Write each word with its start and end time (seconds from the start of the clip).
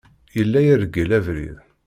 Yella 0.37 0.59
ireggel 0.65 1.09
abrid. 1.17 1.57